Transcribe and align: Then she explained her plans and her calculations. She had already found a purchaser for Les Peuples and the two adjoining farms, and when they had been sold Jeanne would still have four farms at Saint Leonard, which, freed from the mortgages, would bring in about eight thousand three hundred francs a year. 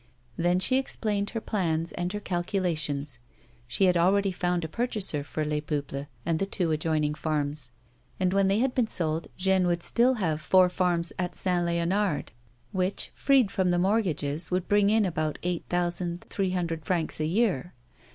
Then 0.35 0.57
she 0.57 0.79
explained 0.79 1.29
her 1.29 1.39
plans 1.39 1.91
and 1.91 2.11
her 2.11 2.19
calculations. 2.19 3.19
She 3.67 3.85
had 3.85 3.95
already 3.95 4.31
found 4.31 4.65
a 4.65 4.67
purchaser 4.67 5.23
for 5.23 5.45
Les 5.45 5.61
Peuples 5.61 6.07
and 6.25 6.39
the 6.39 6.47
two 6.47 6.71
adjoining 6.71 7.13
farms, 7.13 7.69
and 8.19 8.33
when 8.33 8.47
they 8.47 8.57
had 8.57 8.73
been 8.73 8.87
sold 8.87 9.27
Jeanne 9.37 9.67
would 9.67 9.83
still 9.83 10.15
have 10.15 10.41
four 10.41 10.69
farms 10.69 11.13
at 11.19 11.35
Saint 11.35 11.65
Leonard, 11.67 12.31
which, 12.71 13.11
freed 13.13 13.51
from 13.51 13.69
the 13.69 13.77
mortgages, 13.77 14.49
would 14.49 14.67
bring 14.67 14.89
in 14.89 15.05
about 15.05 15.37
eight 15.43 15.65
thousand 15.69 16.21
three 16.31 16.49
hundred 16.49 16.83
francs 16.83 17.19
a 17.19 17.25
year. 17.27 17.75